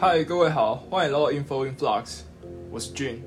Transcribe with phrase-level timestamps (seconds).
[0.00, 2.20] 嗨，各位好，欢迎来到 Info Influx，
[2.70, 3.18] 我是 Jun。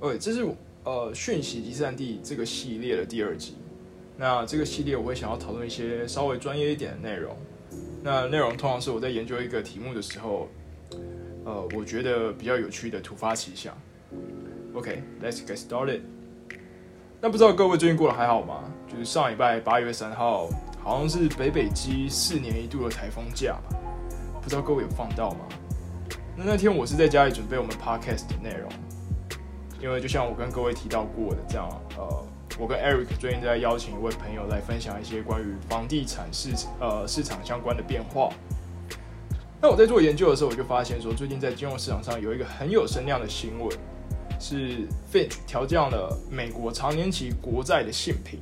[0.00, 0.42] OK，这是
[0.84, 3.54] 呃讯息集散地这个系列的第二集。
[4.16, 7.36] 那这个系列我会想要讨论一些稍微专业一点的内容。
[8.02, 10.48] 那内容通常是我在研究一个题目的时候，
[11.44, 13.76] 呃，我觉得比较有趣的突发奇想。
[14.72, 16.00] OK，Let's get started。
[17.20, 18.64] 那不知道各位最近过得还好吗？
[18.90, 20.48] 就是上礼拜八月三号，
[20.82, 23.77] 好像是北北基四年一度的台风假吧。
[24.48, 25.40] 不知道各位有放到吗？
[26.34, 28.66] 那那天我是在家里准备我们 podcast 的内容，
[29.78, 32.24] 因为就像我跟各位提到过的，这样呃，
[32.58, 36.48] 我跟 Eric 最近在邀请一位朋友来分享一些关于房地产市
[36.80, 38.30] 呃市场相关的变化。
[39.60, 43.68] 那我在做研究的时候，我就发现说，最近在金融市场上有一个很有声量的新闻，
[44.40, 48.38] 是 Finch 调降了美国长年期国债的信评。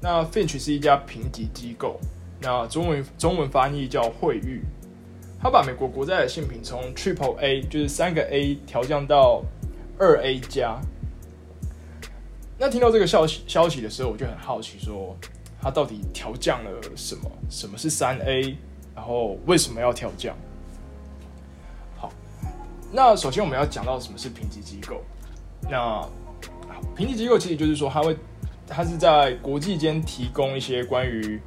[0.00, 2.00] 那 Finch 是一家评级机构，
[2.40, 4.62] 那中文中文翻译叫惠誉。
[5.42, 9.42] 他把美国国债的信评从 Triple A 就是三个 A 调降到
[9.98, 10.78] 二 A 加。
[12.58, 15.16] 那听到这个消息消息的时候，我就很好奇，说
[15.62, 17.30] 他到底调降了什么？
[17.48, 18.54] 什么是三 A？
[18.94, 20.36] 然后为什么要调降？
[21.96, 22.12] 好，
[22.92, 25.00] 那首先我们要讲到什么是评级机构。
[25.70, 26.06] 那
[26.94, 28.14] 评级机构其实就是说，它会
[28.66, 31.40] 它是在国际间提供一些关于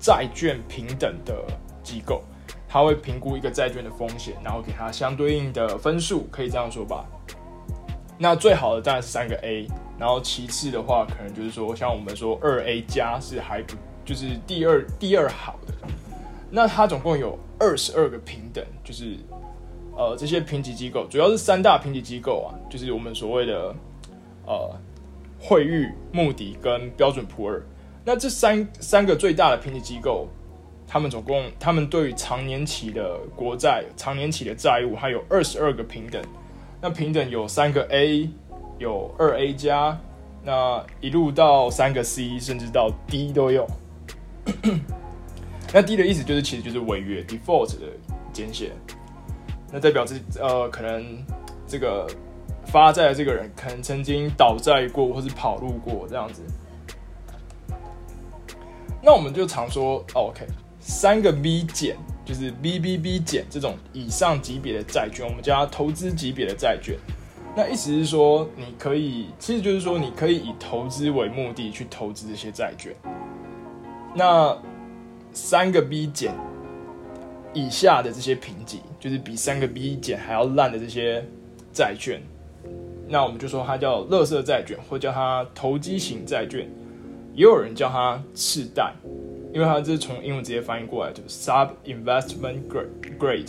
[0.00, 1.44] 债券平等的
[1.84, 2.24] 机构。
[2.76, 7.06] 他会评估一个债券的风险，然后给他相对应的分数，可以这样说吧。
[8.18, 9.66] 那最好的当然是三个 A，
[9.98, 15.72] 然后其次的话，可能就是说像我们说二 A 加是还不就是第二第二好的。
[16.50, 19.16] 那它总共有二十二个平等，就是
[19.96, 23.74] 呃这些评级机构主要是三大评级机构啊，就是我们所谓的
[24.44, 24.78] 呃
[25.40, 27.62] 惠誉、穆迪跟标准普尔。
[28.04, 30.28] 那这三三个最大的评级机构。
[30.88, 36.22] 他们总共，他们对于长年期的国债、长年期的债务，还有二十二个平等。
[36.80, 38.30] 那平等有三个 A，
[38.78, 39.98] 有二 A 加，
[40.44, 43.66] 那一路到三个 C，甚至到 D 都有。
[45.72, 47.86] 那 D 的意思就是，其实就是违约 （default） 的
[48.32, 48.70] 简写。
[49.72, 51.04] 那代表这呃，可能
[51.66, 52.06] 这个
[52.66, 56.42] 发债的这个人，可能曾经倒债过，或是跑路过这样子。
[59.02, 60.46] 那我们就常说，OK。
[60.88, 66.96] 三个 B 减就是 BBB 减这种以上级别的债券，我们叫它投资级别的债券。
[67.56, 72.94] 那意思是说，你可以，其实就是说，你可以以投资为目的去投资这些债券。
[74.14, 74.56] 那
[75.32, 76.32] 三个 B 减
[77.52, 81.24] 以下的这些评级，就是比三个 B 减还要烂的这些
[81.72, 82.22] 债券，
[83.08, 86.70] 那我们就说它叫垃圾债券，或叫它投机型债券，
[87.34, 88.94] 也有人叫它次贷。
[89.56, 92.58] 因为它这是从英文直接翻译过来，就是 sub investment
[93.18, 93.48] grade。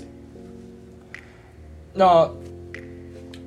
[1.94, 2.30] 那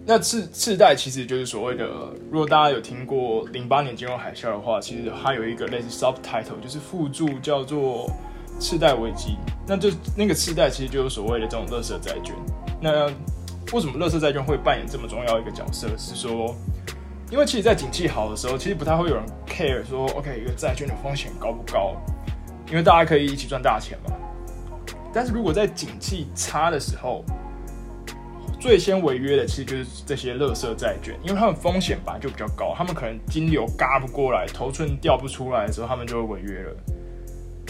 [0.05, 1.89] 那次次贷其实就是所谓的，
[2.31, 8.11] 如果大家有听过零八年金融海啸的话，其实它有一个类似 subtitle，就是附注叫做
[8.59, 9.39] 次贷危机。
[9.67, 12.35] 那就那个次贷其实就是所谓的这种垃圾债券。
[12.79, 13.07] 那
[13.73, 15.89] 为什么垃圾债券会扮演这么重要一个角色？
[15.97, 16.55] 是说，
[17.31, 21.97] 因为其实，在景气好的时候，其实不太会有人 care 说，OK，一个债券的风险高不高？
[22.71, 24.17] 因为大家可以一起赚大钱嘛，
[25.13, 27.25] 但是如果在景气差的时候，
[28.61, 36.77] 最先违约的其实就是这些垃圾债券，因为他们风险本来就比较高，他们可能金流嘎不过来，头寸调不出来的时候，他们就会违约了。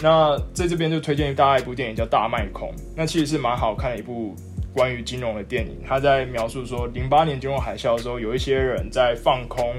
[0.02, 4.34] 那在这边就推荐大家一部电影叫《大卖空》，那其实是蛮好看的一部
[4.74, 5.78] 关于金融的电影。
[5.86, 9.74] 他在描述说，零八年金融海啸的时候，有一些人在放空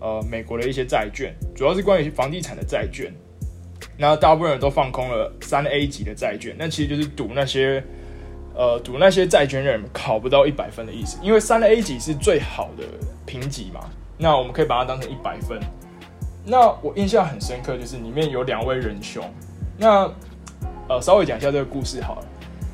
[0.00, 3.12] 呃美国的一些债券，主要是关于房地产的债券。
[3.96, 7.80] 那大部分人都放空了三 A 级的债券，那其实就是赌那些，
[8.52, 11.16] 呃，赌那些债券人考不到一百分的意思。
[11.22, 12.82] 因为三 A 级是最好的
[13.24, 13.80] 评级嘛，
[14.18, 15.60] 那我们可以把它当成一百分。
[16.44, 19.24] 那我印象很深刻，就是里面有两位仁兄。
[19.78, 20.10] 那
[20.88, 22.26] 呃，稍微讲一下这个故事好了。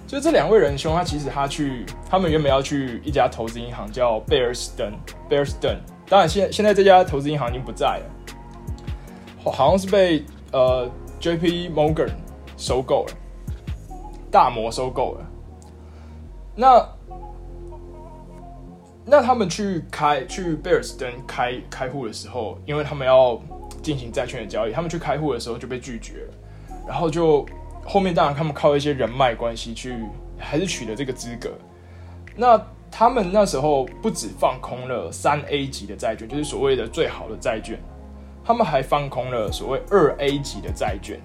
[0.07, 4.91] 就这两位仁兄，他其实他去，他们原本要去一家投资银行叫贝尔斯登，
[5.29, 5.77] 贝尔斯登。
[6.09, 8.11] 当然，现现在这家投资银行已经不在了，
[9.53, 10.91] 好像是被呃。
[11.21, 11.69] J.P.
[11.69, 12.11] Morgan
[12.57, 13.15] 收购了，
[14.31, 15.27] 大摩收购了。
[16.57, 16.89] 那
[19.05, 23.39] 那他们去开去贝尔斯登开开户的时候，因为他们要
[23.83, 26.35] 进行债券的交易，他们去开户的时候就被拒绝了。
[26.89, 27.45] 然后就
[27.85, 29.95] 后面当然他们靠一些人脉关系去，
[30.39, 31.51] 还是取得这个资格。
[32.35, 32.59] 那
[32.91, 37.79] 他们那时候不止放空了三 A 级的债券，就是所谓的最好的债券。
[38.45, 41.21] 他们还放空了所谓二 A 级的债券，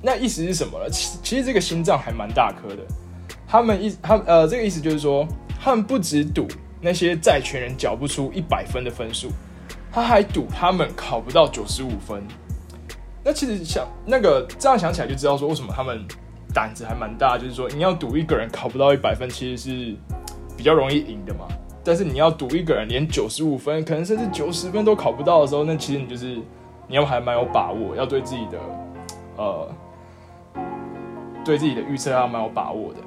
[0.00, 0.88] 那意思是什么呢？
[0.90, 2.82] 其其实这个心脏还蛮大颗的。
[3.46, 5.26] 他们意他呃这个意思就是说，
[5.60, 6.48] 他们不只赌
[6.80, 9.28] 那些债权人缴不出一百分的分数，
[9.92, 12.22] 他还赌他们考不到九十五分。
[13.22, 16.04] 那其实想那个这样想起来就知道说，为什么他们
[16.54, 19.96] 胆子还蛮大，就是说你要赌一个人考不到一百分，其实是
[20.56, 21.46] 比较容易赢的嘛。
[21.84, 26.36] 但是你要赌一个人连九十五分，可能甚至九十分都考不到的时候，那其实你就是
[26.86, 28.58] 你要还蛮有把握，要对自己的
[29.36, 29.68] 呃
[31.44, 33.00] 对自己的预测要蛮有把握的。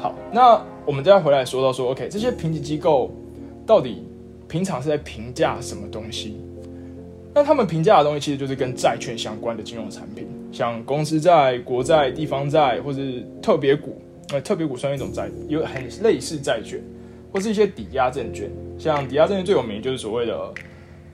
[0.00, 3.10] 好，那我们再回来说到说，OK，这些评级机构
[3.66, 4.06] 到底
[4.48, 6.40] 平常是在评价什么东西？
[7.34, 14.00] 那他们评价的东西其实就是跟债券相关的金融产品，像公司债、国债、地方债，或是特别股。
[14.32, 16.82] 呃，特别股算一种债，有很类似债券，
[17.34, 18.48] 或是一些抵押证券。
[18.78, 20.54] 像抵押证券最有名就是所谓的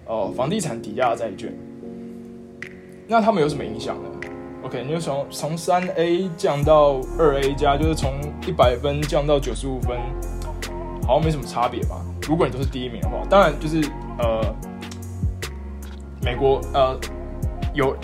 [0.04, 1.52] 呃房地产抵押债券。
[3.08, 4.08] 那他们有什么影响呢
[4.62, 8.12] ？OK，你就从从三 A 降到二 A 加，就是从
[8.46, 9.98] 一百分降到九十五分，
[11.06, 12.04] 好像没什么差别吧？
[12.28, 13.80] 如果你都是第一名的话，当然就是
[14.18, 14.54] 呃。
[16.22, 17.00] 美国呃
[17.72, 17.96] 有，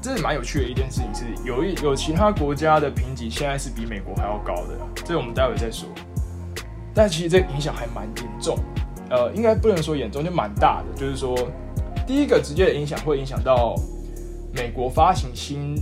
[0.00, 5.88] 这是蛮有趣的一件事情，是有一有其他国家的评级现在是比美国还要高的，这我们待会再说。
[6.94, 8.58] 但其实这影响还蛮严重，
[9.10, 11.00] 呃，应该不能说严重，就蛮大的。
[11.00, 11.36] 就是说，
[12.06, 13.74] 第一个直接的影响会影响到
[14.54, 15.74] 美国发行新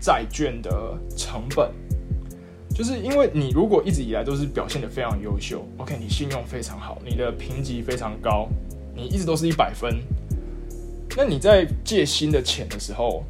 [0.00, 0.70] 债券的
[1.16, 1.70] 成本，
[2.74, 8.46] 就是因为你如果一直以来都是表现的非常优秀，OK，你信用非常好，你的评级非常高，
[8.94, 9.96] 你一直都是一百分。
[11.16, 13.24] 那你在借新的钱的时候，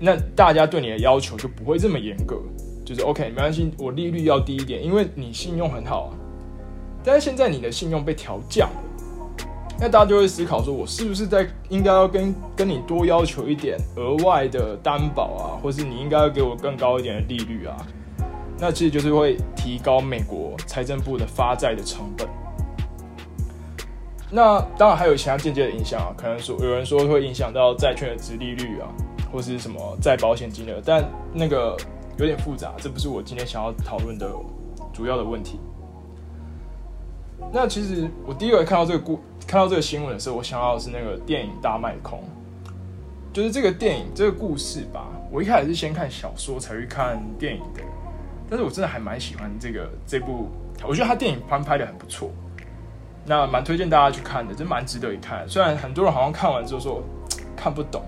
[0.00, 2.40] 那大家对你的要求就不会这么严格，
[2.86, 6.10] 就是 OK，没关系，我利率要低一点，因为你信用很好啊。
[7.04, 9.44] 但是现在你的信用被调降了，
[9.80, 17.76] 那大家就会思考说，我是不是在应该要跟跟你多要求一点额外的担保啊，或是你应该要给我更高一点的利率啊？
[18.58, 22.26] 那其实就是会提高美国财政部的发债的成本。
[24.30, 28.88] 那当然还有其他间接的影响啊，可能说有人说会影响到债券的值利率啊，
[29.30, 31.76] 或是什么再保险金额，但那个
[32.18, 34.30] 有点复杂，这不是我今天想要讨论的
[34.92, 35.60] 主要的问题。
[37.52, 42.18] 那其实我第一个看到这个故看到这个新闻的时候，我想到的是那个电影《大卖空》，
[43.32, 45.06] 就是这个电影这个故事吧。
[45.30, 47.82] 我一开始是先看小说才去看电影的，
[48.48, 50.48] 但是我真的还蛮喜欢这个这部，
[50.86, 52.30] 我觉得他电影翻拍的很不错。
[53.26, 55.46] 那蛮推荐大家去看的，真蛮值得一看。
[55.48, 57.02] 虽然很多人好像看完之后说
[57.56, 58.02] 看不懂，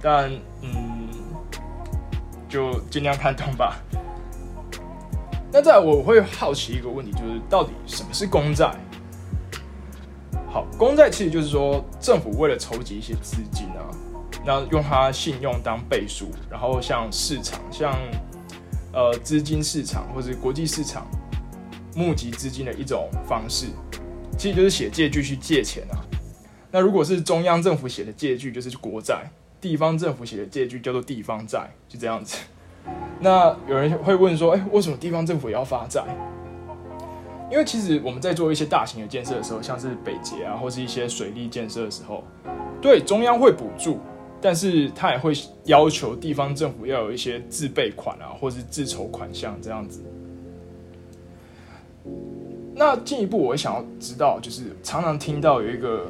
[0.00, 0.30] 但
[0.62, 0.99] 嗯，
[2.50, 3.80] 就尽量看懂吧。
[5.50, 8.74] 那再我会好奇一个问题，就是到底什么是公债？
[10.52, 13.86] 好，公债其实就是说政府为了筹集一些资金啊，
[14.44, 17.96] 那用它信用当背书，然后向市场，像
[18.92, 21.06] 呃资金市场或者国际市场
[21.94, 23.66] 募集资金的一种方式。
[24.36, 25.98] 其实就是写借据去借钱啊。
[26.70, 29.18] 那如果是中央政府写的借据，就是国债；
[29.60, 32.38] 地方政府写的借据叫做地方债，就这样子。
[33.20, 36.02] 那有人会问说：“哎，为什么地方政府也要发债？”
[37.52, 42.22] 因为其实我们在做一些大型的建设的时候，像是北捷啊，或是一些水利建设的时候，
[42.80, 43.98] 对中央会补助，
[44.40, 50.00] 但是他也会要求地方政府要有一些自备款啊，或是自筹款项这样子。
[52.74, 56.06] 那进一步，我想要知道，就是常常听到有一个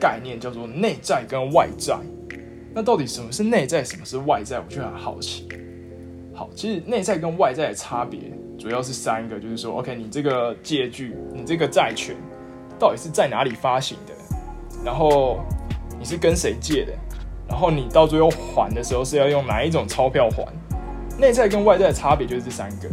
[0.00, 1.98] 概念叫做内债跟外债。
[2.76, 4.58] 那到底什么是内在，什么是外在？
[4.58, 5.48] 我就很好奇。
[6.34, 8.20] 好，其实内债跟外债的差别
[8.58, 12.14] 主要是三个，就是说，OK，你这个借据，你这个债权
[12.78, 14.12] 到底是在哪里发行的？
[14.84, 15.40] 然后
[15.98, 16.92] 你是跟谁借的？
[17.48, 20.46] 然后你到最后还的时候是要用哪一种钞票还？
[21.18, 22.90] 内债跟外债的差别就是这三个。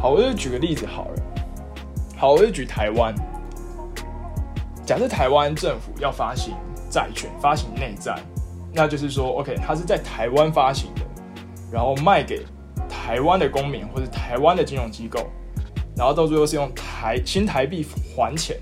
[0.00, 1.22] 好，我就举个例子好了。
[2.16, 3.14] 好，我就举台湾。
[4.84, 6.56] 假设台湾政府要发行
[6.90, 8.18] 债券、发行内债，
[8.74, 11.02] 那就是说，OK，它是在台湾发行的，
[11.70, 12.44] 然后卖给
[12.88, 15.26] 台湾的公民或者台湾的金融机构，
[15.96, 17.84] 然后到最后是用台新台币
[18.16, 18.56] 还钱。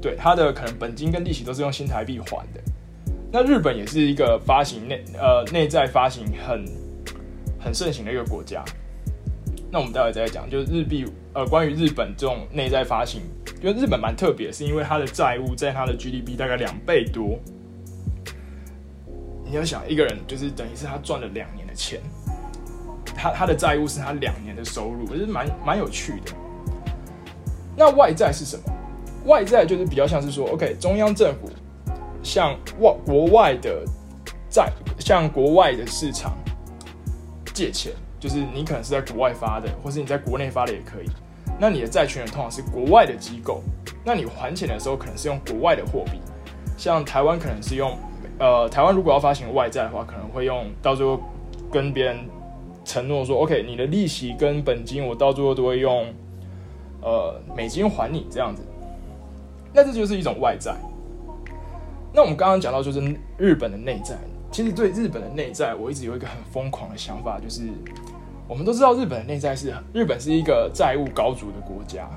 [0.00, 2.60] 对，它的可能本金跟利息都是用新台币还的。
[3.32, 6.64] 那日本也是一个发行内呃内在发行很
[7.58, 8.64] 很盛行的一个国家。
[9.70, 13.22] 那我们待会再讲，就是日币，呃，关于日本这种内在发行，
[13.62, 17.38] 因为日本蛮特别，是因为它的债务在它的 GDP 大概两倍多。
[19.52, 22.00] 你要想一个人，就是等于是他赚了两年的钱，
[23.14, 26.32] 他他的债务是他两年的收入，我觉得蛮蛮有趣的。
[27.76, 28.62] 那外债是什么？
[29.26, 31.50] 外债就是比较像是说，OK，中央政府
[32.22, 33.84] 向外国外的
[34.48, 36.32] 债，向国外的市场
[37.52, 37.92] 借钱。
[38.18, 41.10] 就是你可能是在国外发的，或是你在国内发的也可以。
[41.58, 43.62] 那你的债权人通常是国外的机构，
[44.02, 46.20] 那你还钱的时候可能是用国外的货币，
[46.78, 47.98] 像台湾可能是用，
[48.42, 51.20] 呃，台湾如果要发行外债的话，可能会用到最后
[51.70, 52.18] 跟别人
[52.84, 56.12] 承诺说，OK，你的利息跟本金我到最后都会用，
[57.02, 58.60] 呃，美金还你这样子。
[59.72, 60.74] 那这就是一种外债。
[62.12, 63.00] 那我们刚刚讲到就是
[63.38, 64.16] 日本的内债，
[64.50, 67.68] 其实对日本的内债，我一直有一个很疯狂的想法，就是
[68.48, 72.10] 我们都知道日本的内债是日本是一个债务高筑的国家。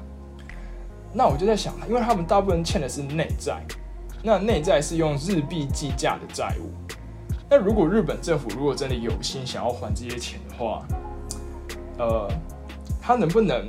[1.14, 3.62] 那我就在想，因为他们大部分欠的是内债，
[4.26, 6.72] 那内债是用日币计价的债务。
[7.48, 10.84] 那如果日本政府如果真的有心想要还这些钱的话，
[12.00, 12.28] 呃，
[13.00, 13.68] 他能不能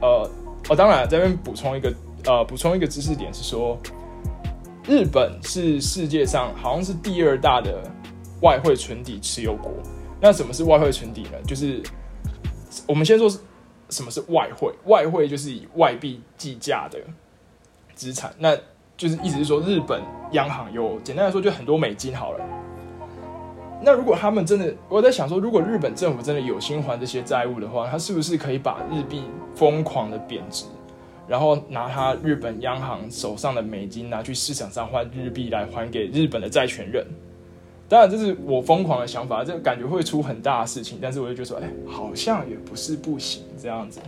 [0.00, 0.30] 呃，
[0.70, 3.78] 哦，当然这边补充一个呃，补充一个知识点是说。
[4.88, 7.80] 日本是世界上好像是第二大的
[8.40, 9.70] 外汇存底持有国。
[10.20, 11.38] 那什么是外汇存底呢？
[11.46, 11.82] 就是
[12.86, 13.30] 我们先说
[13.90, 14.72] 什么是外汇。
[14.86, 16.98] 外汇就是以外币计价的
[17.94, 18.34] 资产。
[18.38, 18.56] 那
[19.00, 20.02] 就是意思是说，日本
[20.32, 22.44] 央行有简单来说就很多美金好了。
[23.80, 29.22] 那如果他们真的，我在想说，如果日本政府真的有心还这些债务的话，他是不是可以把日币
[29.54, 30.66] 疯狂的贬值？
[31.26, 37.06] 然后拿他日本央行手上的美金拿去市场上换日币来还给日本的债权人，
[37.88, 43.98] 当然这是我疯狂的想法，这感觉会出很大的事情，但是我就觉得说，哎，好像也不是不行这样子。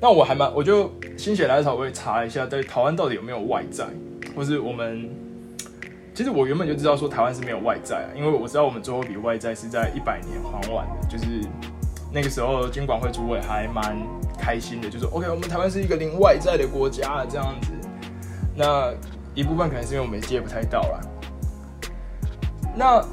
[0.00, 3.86] 那我还蛮，我就心血来潮，我会查一下在台湾到底有没有外债，
[4.34, 5.08] 或是我们，
[6.14, 11.40] 其实我原本就知道说台湾是没有外债啊，因为我知道我们最后一笔外债是在一百年还完的，就是。
[12.12, 13.98] 那个时候，金管会主委还蛮
[14.38, 17.72] 开心的，就说：“OK，我们台湾是一个零外债的国家，这样子。”
[18.56, 18.90] 那
[19.34, 21.00] 一部分可能是因为我们借不太到了。
[22.74, 23.04] 那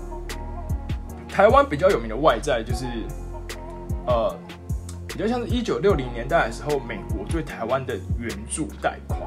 [1.27, 2.85] 台湾比较有名的外债，就是
[4.05, 4.33] 呃，
[5.13, 9.22] 比较像是一九六零年代的时候，美国对台湾的援助贷款。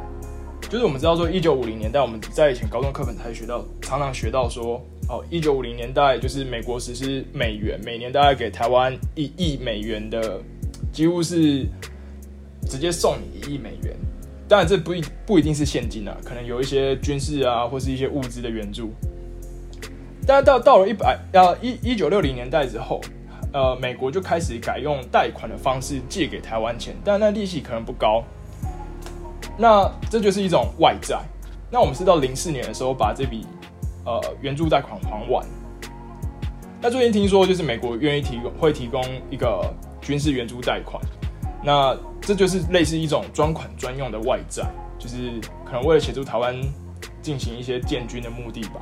[0.69, 4.85] 就是我们知道说，一九五零年代我们在以前高中课本才学到，常常学到说。
[5.09, 10.41] 哦，一九五零年代就是美国实施美元，每年大概给台湾一亿美元的，
[10.93, 11.65] 几乎是
[12.69, 13.95] 直接送你一亿美元。
[14.49, 18.91] 当然，这不一不一定是现金啊，可能有一些军事啊，或是一些物资的援助。
[20.27, 23.01] 但到到了一百呃一一九六零年代之后，
[23.57, 28.23] 呃，美国就开始改用贷款的方式借给台湾钱，但那利息可能不高。
[29.57, 31.23] 那这就是一种外债。
[31.71, 33.47] 那我们是到零四年的时候把这笔。
[34.05, 35.45] 呃，援助贷款还完。
[36.81, 41.03] 那最近听说，就是美国愿意提供，会提供一个军事援助贷款。
[41.65, 46.55] 那这就是类似一种专款专用的外债，就是可能为了协助台湾
[47.21, 48.81] 进行一些建军的目的吧。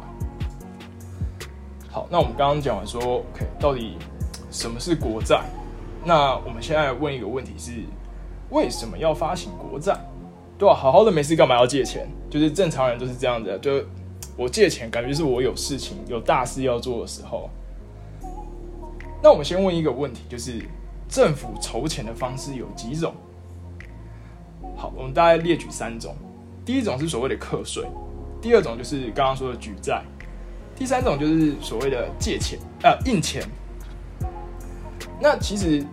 [1.90, 3.96] 好，那我们刚刚讲完说，OK，到底
[4.54, 5.42] 什么是国债？
[6.04, 7.72] 那我们现在问一个问题是，
[8.50, 9.98] 为什么要发行国债？
[10.56, 10.72] 对吧？
[10.72, 12.08] 好好的没事干嘛要借钱？
[12.30, 13.84] 就是正常人都是这样的，就。
[14.36, 17.48] 我借钱，感觉是我有事情、有大事要做的时候。
[19.22, 20.60] 那我们先问一个问题，就是
[21.08, 23.14] 政府筹钱的方式有几种？
[24.76, 26.16] 好，我们大概列举三种。
[26.64, 27.84] 第一种是所谓的课税，
[28.40, 30.02] 第二种就是刚刚说的举债，
[30.74, 33.42] 第三种就是所谓的借钱啊印钱。
[35.20, 35.84] 那其实。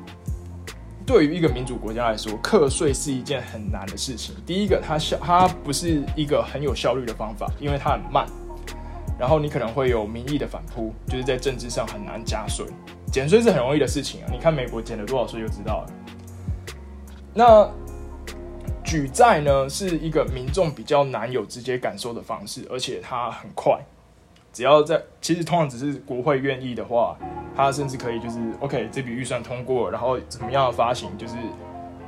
[1.04, 4.36] 对于一个民主国家来说，课税是一件很难的事情。
[4.46, 8.26] 第一个，它效它不是一个很有效率的方法，因为它很慢。
[9.20, 12.66] 然后你可能会有民意的反扑，就是在政治上很难加税。
[13.12, 15.94] 减税是很容易的事情啊，你看美国减了多少税就知道了。
[17.34, 17.70] 那
[18.84, 23.78] 举债呢，是一个民众比较难有直接感受的方式，而且它很快。
[24.54, 27.18] 只要在，其实通常只是国会愿意的话，
[27.56, 31.36] 他甚至可以就是 OK，这笔预算通过，然后怎么样发行，就是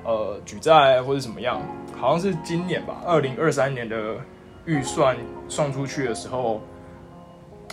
[0.04, 1.62] 呃举债或者怎么样，
[1.96, 4.18] 好像是今年吧，二零二三年的
[4.66, 5.16] 预算
[5.48, 6.60] 送出去的时候，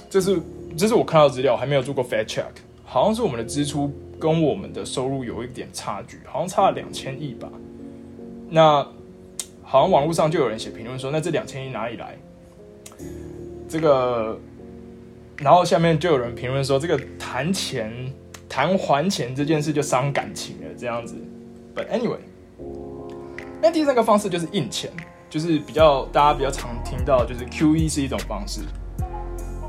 [0.08, 0.40] 这是
[0.78, 2.44] 这是我看到资料，还没有做过 fact check，
[2.84, 7.48] 好像是我们的支出跟我们的收入有一点差距，好像差了两千亿吧。
[8.48, 8.86] 那
[9.64, 12.16] 好像网络上就有人写评论说，那这两千亿哪里来？
[13.68, 14.38] 这个。
[15.40, 17.90] 然后下面就有人评论说，这个谈钱、
[18.46, 21.14] 谈还钱这件事就伤感情了，这样子。
[21.74, 22.18] But anyway，
[23.62, 24.90] 那第三个方式就是印钱，
[25.30, 28.60] 就是比较大家比较常听到，就是 QE 是一种方式，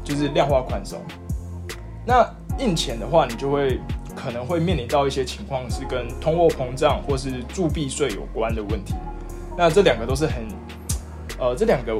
[0.03, 0.99] 就是量化宽松。
[2.05, 3.79] 那印钱的话，你就会
[4.13, 8.93] 可能会面临到一些情况，是跟通货膨胀或是铸币税有关的问题。
[9.57, 10.45] 那这两个都是很，
[11.39, 11.95] 呃，这两个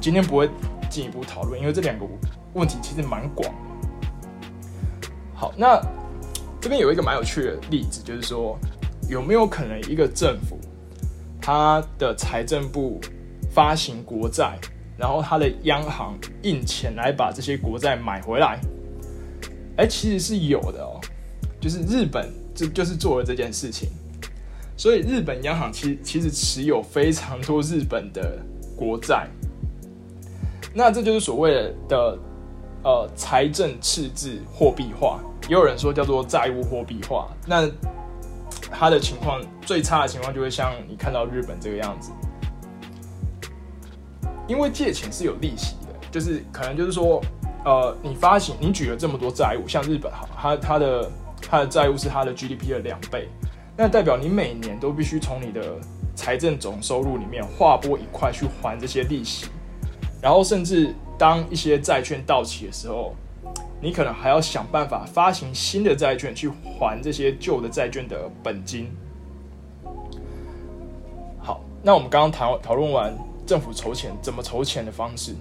[0.00, 0.48] 今天不会
[0.88, 2.06] 进一步讨论，因为这两个。
[2.54, 3.52] 问题其实蛮广。
[5.34, 5.80] 好，那
[6.60, 8.58] 这边有一个蛮有趣的例子，就是说
[9.08, 10.58] 有没有可能一个政府，
[11.40, 13.00] 它的财政部
[13.50, 14.58] 发行国债，
[14.96, 18.58] 然后它的央行印钱来把这些国债买回来？
[19.76, 21.00] 哎，其实是有的哦，
[21.60, 23.90] 就是日本就就是做了这件事情，
[24.76, 28.38] 所以日本央行其其实持有非常多日本的
[28.76, 29.28] 国债，
[30.72, 32.16] 那这就是所谓的
[32.84, 37.28] 呃财政赤字货币化，也有人说叫做债务货币化。
[37.44, 37.68] 那
[38.70, 42.12] 它的情况最差的情况就会像你看到日本这个样子，
[44.46, 47.20] 因为借钱是有利息的，就是可能就是说。
[47.66, 51.10] 呃，你发行，你举了这么多债务，像日本哈，它它的
[51.40, 53.26] 它的债务是它的 GDP 的两倍，
[53.74, 55.80] 那代表你每年都必须从你的
[56.14, 59.46] 财政总收入里面划拨一块去还这些利息，
[60.20, 63.14] 然后甚至当一些债券到期的时候，
[63.80, 68.90] 你可能还要想办法发行新的债券去还这些旧的债券的本金。
[71.38, 73.14] 好，那我们刚刚讨讨论完
[73.46, 75.34] 政府筹钱怎么筹钱的方式。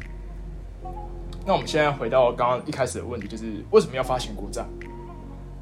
[1.46, 4.64] 那我们现在回到刚刚一开始的问题，就是为什么要发行国债？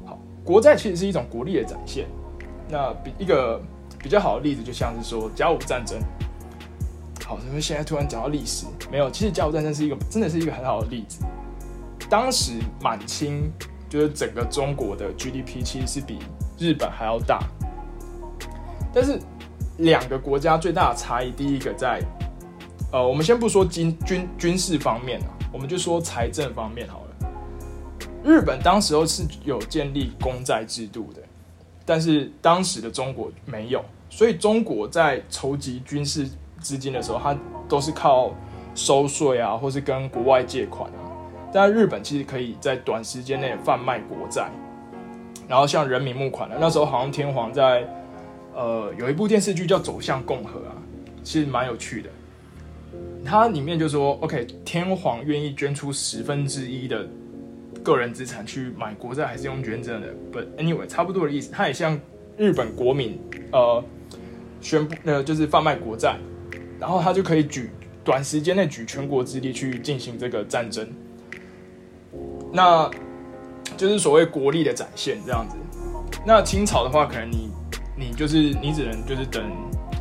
[0.04, 2.06] 好，国债其实是一种国力的展现。
[2.68, 3.60] 那比一个
[3.98, 5.98] 比较好的例子，就像是说甲午战争。
[7.26, 11.24] 好，因为现在突然讲到历史，没有，其实甲午战争是一个真的是一个很好的例子。
[12.10, 12.52] 当时
[12.82, 13.50] 满清
[13.88, 16.18] 就是整个中国的 GDP 其实是比
[16.58, 17.40] 日本还要大，
[18.92, 19.18] 但是
[19.78, 22.02] 两个国家最大的差异，第一个在
[22.92, 25.28] 呃，我们先不说军军军事方面啊。
[25.52, 27.28] 我们就说财政方面好了。
[28.24, 31.20] 日本当时候是有建立公债制度的，
[31.84, 36.26] 但是当时的中国没有，所以中国在筹集军事
[36.62, 37.36] 资金的时候，它
[37.68, 38.32] 都是靠
[38.74, 41.00] 收税啊，或是跟国外借款啊。
[41.52, 44.50] 但日本其实可以在短时间内贩卖国债，
[45.46, 46.56] 然后向人民募款的。
[46.58, 47.86] 那时候好像天皇在
[48.54, 50.72] 呃有一部电视剧叫《走向共和》啊，
[51.22, 52.08] 其实蛮有趣的。
[53.24, 57.06] 它里面就说，OK，天皇愿意捐出十分之一的
[57.82, 61.52] 个人资产去买国债，还是用捐赠的？But anyway，差不多的意思。
[61.52, 61.98] 它也向
[62.36, 63.20] 日本国民
[63.52, 63.82] 呃
[64.60, 66.16] 宣布，呃，就是贩卖国债，
[66.82, 67.70] 然后他就可以举
[68.02, 70.84] 短时间内举全国之力去进行这个战争。
[72.52, 72.90] 那
[73.76, 75.56] 就是所谓国力的展现这样子。
[76.26, 77.50] 那清朝的话，可能你
[77.96, 79.44] 你就是你只能就是等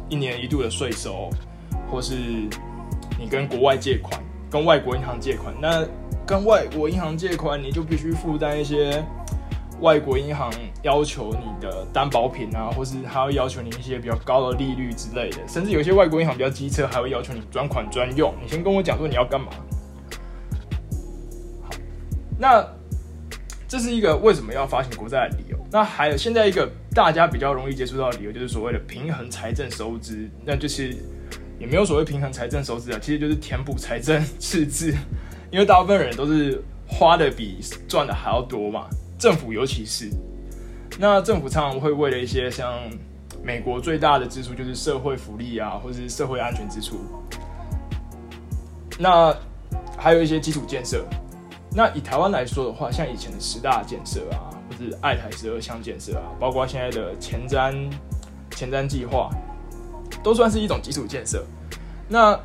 [0.09, 1.29] 一年一度的税收，
[1.91, 2.15] 或是。
[3.19, 5.85] 你跟国外借款，跟外国银行借款，那
[6.25, 9.05] 跟外国银行借款，你就必须负担一些
[9.79, 10.51] 外国银行
[10.83, 18.33] 要求你的担保品啊，或是还会要求你一些比较高的利率之类的，甚至有些外国银行比较机车，还会要求你专款专用。
[18.41, 19.47] 你先跟我讲说你要干嘛？
[21.63, 21.69] 好，
[22.39, 22.65] 那
[23.67, 25.57] 这是一个为什么要发行国债的理由。
[25.71, 30.95] 那还有现在一个大家比较容易接触到的理由，就是所谓的平衡财政收支，那就是。
[31.59, 34.91] 也没有所谓平衡财政收支啊，其实就是填补财政赤字，
[35.51, 38.87] 因为大部分人都是花的比赚的还要多嘛。
[39.19, 40.09] 政府尤其是，
[40.99, 42.79] 那政府常常会为了一些像
[43.43, 46.97] 美国最大的支出就是社会福利啊，或者是社会安全支出，
[48.99, 49.35] 那
[49.97, 51.05] 还有一些基础建设。
[51.71, 57.89] 那以台湾来说的话，像以前的十大建设啊，或者爱台十二项建设啊，包括现在的前瞻
[58.51, 59.29] 前瞻计划。
[60.23, 61.43] 都算是一种基础建设。
[62.07, 62.39] 那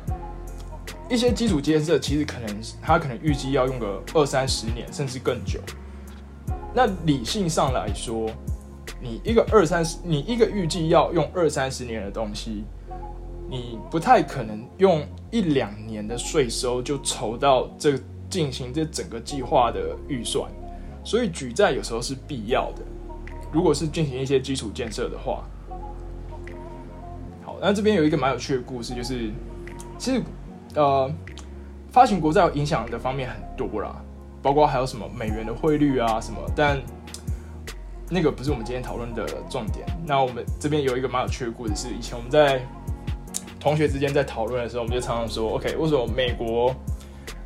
[1.09, 5.59] 一些基础建设其实可能它可能预计要用个二三十年，甚至更久。
[6.77, 8.29] 那理性上来说，
[9.01, 12.65] 你一个二三十，你一个预计要用二三十年的东西，
[13.49, 17.97] 你不太可能用一两年的税收就筹到这
[18.29, 20.47] 进行这整个计划的预算。
[21.03, 22.83] 所以举债有时候是必要的。
[23.51, 25.43] 如果是进行一些基础建设的话。
[27.43, 29.31] 好那这边有一个蛮有趣的故事，就是
[29.97, 30.21] 其实
[30.75, 31.11] 呃，
[31.91, 33.99] 发行国债影响的方面很多啦，
[34.41, 36.81] 包括还有什么美元的汇率啊什么，但
[38.09, 39.85] 那个不是我们今天讨论的重点。
[40.05, 42.61] 那我们这边有一个蛮有趣的故事，是以前我们在
[43.59, 46.73] 同学之间在讨论的时候，我们就常常说， OK，为什么美国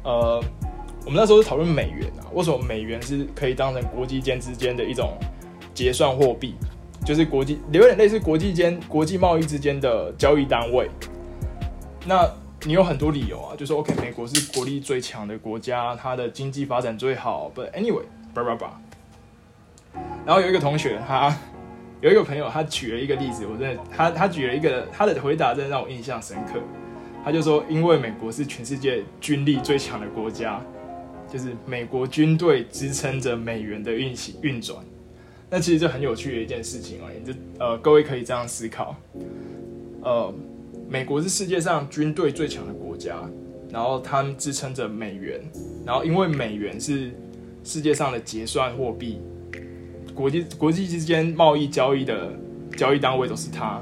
[0.04, 0.43] 呃，
[1.06, 5.17] 我们那时候是讨论美元啊，为什么美元是可以当成国际间之间的一种
[5.73, 6.56] 结算货币？
[7.04, 10.88] 就是国际有点类似国际间国际贸易之间的交易单位。
[12.06, 12.30] 那
[12.63, 17.52] 你有很多理由啊，就说 OK，美国是国力最强的国家，它的经济发展最好。
[17.56, 18.80] But anyway，叭叭叭。
[20.26, 21.36] 然后有一个同学，他
[22.02, 26.62] 有一个朋友，他举了一个例子，我真的，他他举了一个他的回答，真的让我印象深刻。
[27.26, 30.62] 他就说，因为美国是全世界军力最强的国家，
[31.32, 34.78] 就是美国军队支撑着美元的运行运转。
[35.50, 38.95] 那其实这很有趣的一件事情哦，就呃，各位可以这样思考，
[40.02, 40.34] 呃，
[40.91, 43.15] 美国是世界上军队最强的国家，
[43.69, 45.39] 然后他们支撑着美元，
[45.86, 47.13] 然后因为美元是
[47.63, 49.21] 世界上的结算货币，
[50.13, 52.34] 国际国际之间贸易交易的
[52.75, 53.82] 交易单位都是它，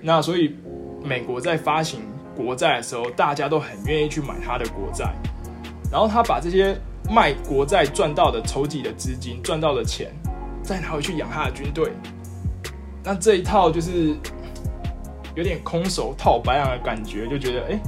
[0.00, 0.56] 那所以
[1.04, 2.00] 美国在发行
[2.34, 5.14] 国债的时候，大家都很愿意去买它的国债，
[5.92, 6.76] 然后他把这些
[7.08, 10.10] 卖国债赚到的筹集的资金赚到的钱。
[10.64, 11.90] 再拿回去养他的军队，
[13.04, 14.16] 那这一套就是
[15.34, 17.80] 有点空手套白狼的感觉，就觉得哎，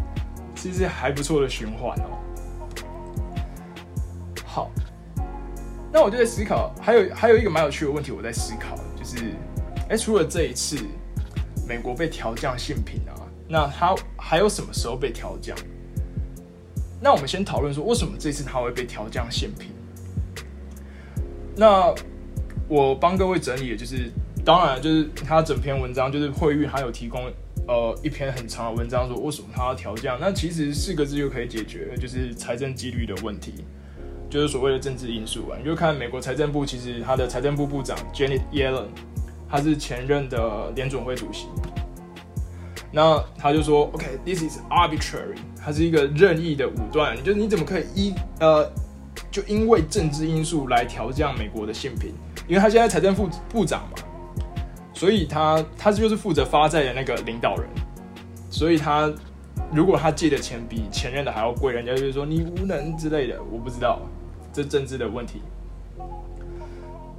[0.54, 2.18] 其实还不错的循环哦。
[4.44, 4.70] 好，
[5.92, 9.34] 那我就在思考，还有还有一个蛮有趣的问题，我在思考，就是
[9.88, 10.78] 哎，除了这一次
[11.68, 13.12] 美国被调降性品啊，
[13.48, 15.56] 那它还有什么时候被调降？
[17.00, 19.70] 那我们先讨论说，为什么这次它会被调降性品？
[21.56, 21.94] 那
[22.66, 24.10] 我帮各位整理的就是，
[24.44, 27.32] 当然就是他整篇文章就是会议，他有提供
[27.66, 30.18] 呃一篇很长的文章，说为什么他要调降。
[30.20, 33.64] 那其实四个字就可以解决，就是财政纪律的问题，
[34.28, 35.56] 就是所谓的政治因素啊。
[35.58, 38.88] 你就看美国财政部，其实他的财政部部长 Janet Yellen，
[39.48, 41.46] 他是前任的联准会主席，
[42.92, 48.70] 那他就说，OK，this is arbitrary，它是一个任意的武断，就是你怎么可以一呃，
[49.30, 52.12] 就因为政治因素来调降美国的性平？
[52.46, 53.98] 因为他现在财政部部长嘛，
[55.04, 57.68] 所以他他就是负责发债的那个领导人，
[58.48, 59.12] 所以他
[59.70, 64.00] 如果他借的钱比前任的还要贵，人家就是说你无能之类的，我不知道
[64.50, 65.42] 这政治的问题。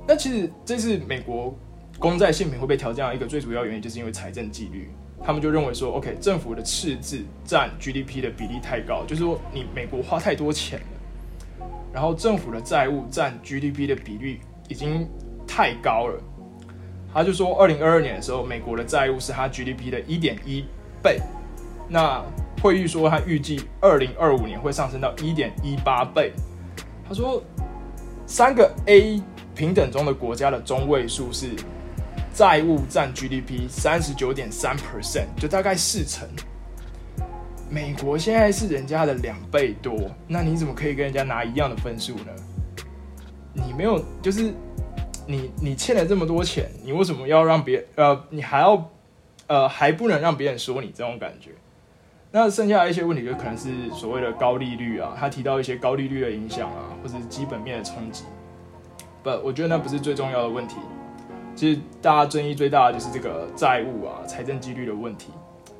[0.07, 1.55] 那其实这是美国
[1.99, 4.89] 公债性品会被调降一个最主要原因，就是因为财政纪律，
[5.23, 14.39] 他们就认为说，OK，政府的赤字占 GDP 的比例太高，就是说你美国花太多钱了，然后政府的债务占 GDP 的比率。
[14.67, 15.07] 已经
[15.47, 16.19] 太高了，
[17.15, 20.65] 他就说，二零二二年的时候，美国的债务是他 GDP 的一点一
[21.01, 21.21] 倍。
[21.88, 22.21] 那
[22.62, 26.34] 会议说，他预计二零二五年会上升到一点一八倍。
[27.08, 27.41] 他说，
[28.28, 29.21] 三个 A
[29.56, 31.51] 平等中的国家的中位数是
[32.34, 36.28] 债务占 GDP 三十九点三 percent，就大概四成。
[37.69, 42.34] 美国现在是人家的两倍多，那你怎么可以跟人家拿一样的分数呢？
[43.54, 44.54] 你没有，就是
[45.27, 48.91] 你你欠了这么多钱，你为什么要让别呃，你还要
[49.47, 51.51] 呃，还不能让别人说你这种感觉？
[52.31, 58.25] 那剩下一些问题就可能是所谓的高利率啊，他提到一些高利率的影响啊，或者基本面的冲击。
[59.23, 60.75] 不，我觉得那不是最重要的问题。
[61.55, 65.31] 其实大家争议最大的就是这个债务啊、财政纪律的问题。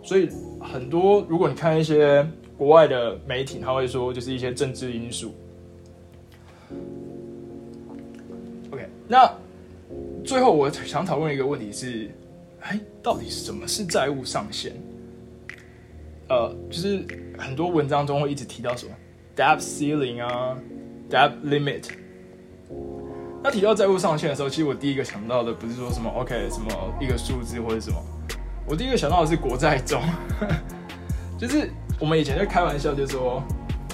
[0.02, 0.30] 所以
[0.62, 2.26] 很多，如果你看一些
[2.58, 5.36] 国外的媒体，他会说就是一些政治因素。
[9.08, 9.32] 那
[10.24, 12.10] 最后我想讨论一个问题是，
[12.62, 14.74] 哎，到底什么是债务上限？
[16.28, 17.06] 呃，就是
[17.38, 18.92] 很多文章中会一直提到什么
[19.36, 20.58] debt ceiling 啊
[21.08, 21.84] ，debt limit。
[23.44, 26.68] 那提到债务上限的时候，其实我第一个想到的不是说什么 OK 什么
[27.00, 27.98] 一个数字或者什么，
[28.68, 30.02] 我第一个想到的是国债中，
[31.38, 33.44] 就是我们以前就开玩笑就说，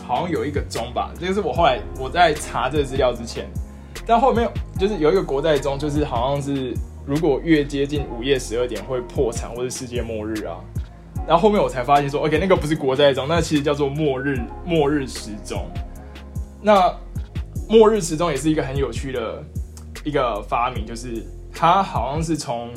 [0.06, 3.50] 好像有一个中吧，这个是我后来我在查这个资料之前。
[4.12, 4.45] 但后面
[4.78, 6.74] 就是有一个国债中，就是好像是
[7.06, 10.58] 如果越接近午夜十二点会破产或者世界末日啊。
[11.26, 15.65] 然后后面我才发现说，OK，那个不是国债中，那其实叫做末日末日时钟。
[16.62, 16.93] 那
[17.69, 19.41] 末日时钟也是一个很有趣的
[20.04, 22.69] 一个发明，就是它好像是从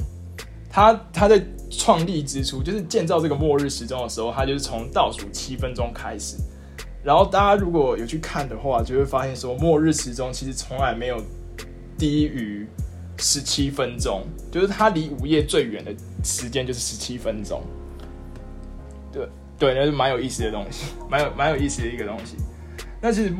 [0.70, 6.36] 它它在创立之初，就是建造这个末日时钟的时候，它就是从倒数七分钟开始。
[7.04, 11.20] 然后大家如果有去看的话，就会发现说，末日时钟其实从来没有
[11.98, 12.66] 低于
[13.18, 17.62] 十七分钟，就是它离午夜最远的时间就是十七分钟。
[19.12, 22.36] 对对，那是蛮有意思的东西， 蛮有蛮有意思的一个东西。
[23.02, 23.34] 那其实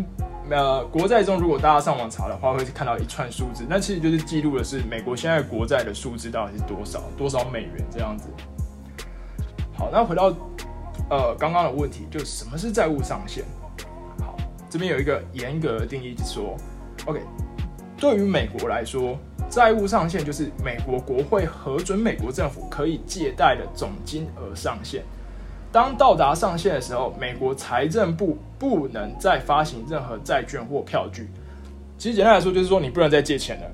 [0.50, 8.28] 呃，国债中如果大家上网查的话，会看到一串数字，那其实就是记录的是美国现在国债的数字到底是多少，多少美元这样子。
[9.74, 10.36] 好，那回到。
[11.10, 13.44] 呃，刚刚的问题就是什么是债务上限？
[14.18, 14.36] 好，
[14.70, 16.56] 这边有一个严格的定义，就是说
[17.04, 17.20] ，OK，
[17.98, 19.18] 对于美国来说，
[19.50, 25.02] 债务上限就是美国国会核准美国政府可以借贷的总金额上限。
[25.70, 31.28] 当到达上限的时候，美国财政部不能再发行任何债券或票据。
[31.98, 33.70] 其实简单来说，就是说你不能再借钱了。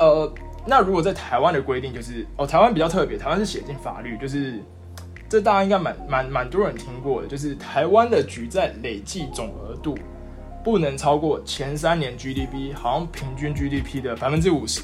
[0.00, 0.34] 呃，
[0.66, 4.60] 那如果在台湾的规定就是，哦，台湾比较特别，台湾是写进法律，就是。
[5.32, 9.96] 这大家应该蛮蛮蛮多人听过的，就是台湾的举债累计总额度
[10.62, 14.82] 不能超过前三年 GDP，好像平均 GDP 的百分之五十。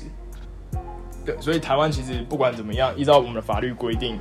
[1.22, 4.18] 对，所以台湾其实不管怎么样，依照我们的法律规定，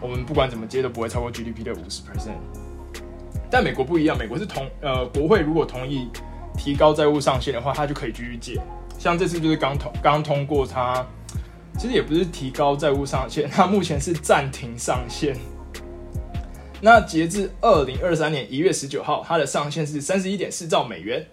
[0.00, 2.38] 我们不管怎么接都不会超过 GDP 的五十 percent。
[3.50, 6.08] 但美国不一样，美国是同呃国会如果同意
[6.56, 8.56] 提高债务上限的话，它就可以继续借。
[9.00, 11.04] 像这次就是刚通刚通过，它
[11.80, 15.34] 其实也不是提高债务上限，它目前是暂停上限。
[16.78, 21.24] 那截至二零二三年一月十九号，它的上限是三十一点四兆美元。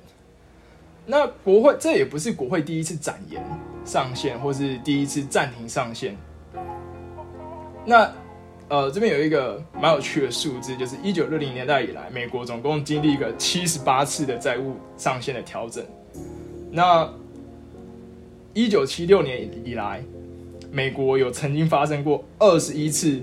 [1.06, 3.44] 那国会这也不是国会第一次展延
[3.84, 6.16] 上限，或是第一次暂停上限。
[7.86, 8.10] 那
[8.70, 15.86] 呃，这边有一个蛮有趣的数字，就是一九六零年代以来，美国总共经历一个七十八次的债务上限的调整。
[16.72, 17.10] 那
[18.54, 20.02] 一九七六年以来，
[20.72, 23.22] 美国有曾经发生过二十一次，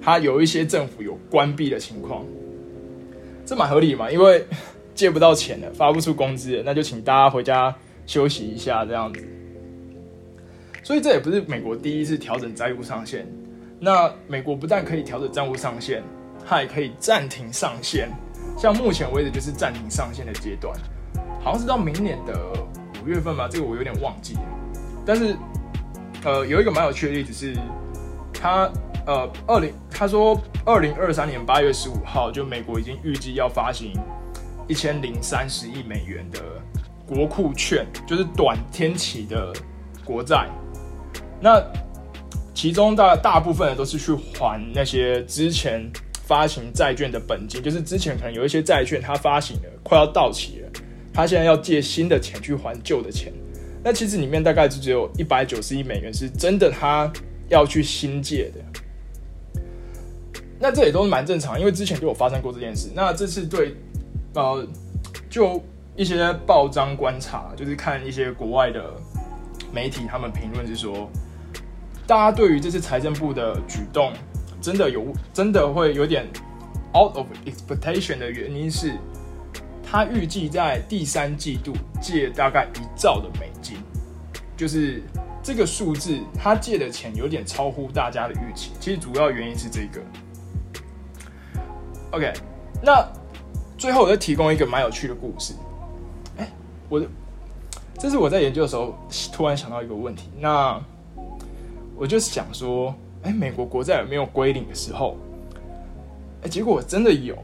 [0.00, 2.24] 它有一些政府有关闭的情况，
[3.44, 4.10] 这蛮合理嘛？
[4.10, 4.44] 因为
[4.94, 7.74] 借不到钱了，发不出工资，那就请大家回家
[8.06, 9.24] 休息一下这样子。
[10.82, 13.26] 所以这也不是美国第一次调整债务上限。
[13.78, 16.02] 那美国不但可以调整债务上限，
[16.44, 18.08] 它也可以暂停上限。
[18.56, 20.74] 像目前为止就是暂停上限的阶段，
[21.40, 22.36] 好像是到明年的
[23.04, 24.40] 五月份吧，这个我有点忘记了。
[25.06, 25.36] 但是，
[26.24, 27.56] 呃，有一个蛮有趣的例子是，
[28.32, 28.70] 他
[29.06, 33.92] 呃二零他说二零二三年八月十五号，就美国已经预计要发行
[34.66, 36.40] 一千零三十亿美元的
[37.06, 39.52] 国库券，就是短天期的
[40.04, 40.48] 国债。
[41.40, 41.62] 那
[42.52, 45.88] 其中大大部分的都是去还那些之前
[46.26, 50.68] 发行债券的本金，就是之前可能有一些债券它发行了快要到期了，
[51.14, 53.32] 他现在要借新的钱去还旧的钱。
[53.82, 57.10] 那其实里面大概就只有一百九十亿美元是真的他
[57.48, 59.60] 要去新借的。
[60.58, 62.90] 那这也都蛮正常，因为之前就有发生过这件事。
[62.94, 63.74] 那这次对
[64.34, 64.66] 呃，
[65.30, 65.62] 就
[65.96, 68.82] 一些报章观察，就是看一些国外的
[69.72, 71.10] 媒体他们评论是说。
[72.06, 74.14] 大家对于这次财政部的举动，
[74.62, 76.26] 真的有真的会有点
[76.94, 78.94] out of expectation 的原因是，
[79.90, 83.76] 他预计在第三季度借大概一兆的美金，
[84.56, 85.02] 就是
[85.42, 88.72] 这个数字，他借的钱有点超乎大家的预期。
[88.78, 90.00] 其实主要原因是这个。
[92.10, 92.32] OK，
[92.82, 93.06] 那
[93.76, 95.54] 最后我再提供一个蛮有趣的故事。
[96.36, 96.48] 哎，
[96.88, 97.02] 我
[97.98, 98.94] 这是我在研究的时候
[99.32, 100.80] 突然想到一个问题，那。
[102.00, 105.16] 我就想说，哎，美国国债有没有归零的时候？
[106.44, 107.36] 哎，结果真的有。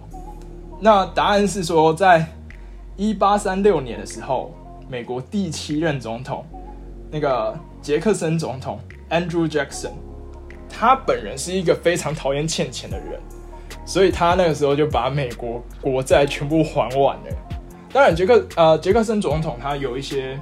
[0.85, 2.27] 那答案是说，在
[2.95, 4.55] 一八三六年的时候，
[4.87, 6.45] 美国第七任总统
[7.11, 9.93] 那个杰克森总统 Andrew Jackson，
[10.69, 13.19] 他本人是一个非常讨厌欠钱的人，
[13.87, 17.37] 所以他那个时候就把美国国债全部还完了。
[17.91, 20.39] 当然，杰克呃杰克森总统他有一些。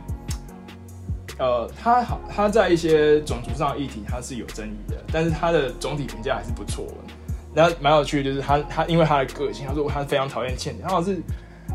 [1.38, 7.11] 呃，他好，他在一些种族上的议题他是有争议的，但是他的总体评价还是不错的。
[7.54, 11.20] 然后蛮有趣的，就是他他因为他的个性，他说他非常讨厌欠钱，他好像是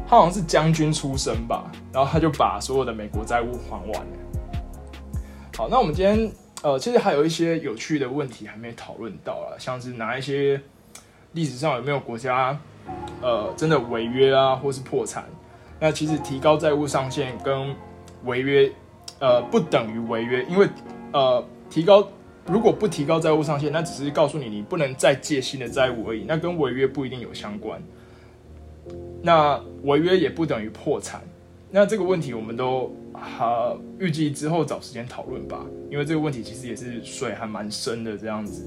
[0.07, 4.17] 他好像是将军出身吧，然后他就把所有的美国债务还完了。
[5.55, 10.59] 好，那我们今天呃，其实还有一些有趣的问题还没讨论到啊，像是哪一些
[11.33, 12.57] 历史上有没有国家
[13.21, 15.25] 呃真的违约啊，或是破产？
[15.79, 17.75] 那其实提高债务上限跟
[18.25, 18.71] 违约。
[19.19, 20.69] 呃，不等于违约，因为
[21.11, 22.07] 呃，提高
[22.47, 27.81] 如果不提高债务上限，那只是告诉你你不能再借新的债务而已，那跟违约不一定有相关。
[29.21, 31.21] 那违约也不等于破产，
[31.71, 38.63] 那这个问题我们都好预计之后找时间讨论吧，因为这个问题其实也是水还蛮深的这样子。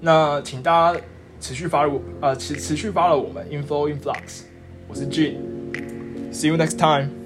[0.00, 1.00] 那请大家
[1.38, 4.44] 持续发入呃持持续发了我们 inflow influx，
[4.88, 7.25] 我是 Jin，see you next time。